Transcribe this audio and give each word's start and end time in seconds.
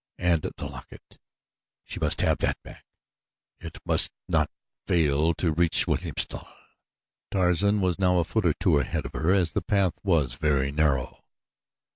And 0.17 0.41
the 0.41 0.65
locket! 0.65 1.19
She 1.83 1.99
must 1.99 2.21
have 2.21 2.39
that 2.39 2.57
back 2.63 2.83
it 3.59 3.77
must 3.85 4.09
not 4.27 4.49
fail 4.87 5.35
to 5.35 5.51
reach 5.51 5.85
Wilhelmstal. 5.85 6.47
Tarzan 7.29 7.81
was 7.81 7.99
now 7.99 8.17
a 8.17 8.23
foot 8.23 8.47
or 8.47 8.53
two 8.59 8.79
ahead 8.79 9.05
of 9.05 9.13
her 9.13 9.29
as 9.31 9.51
the 9.51 9.61
path 9.61 9.99
was 10.01 10.37
very 10.37 10.71
narrow. 10.71 11.23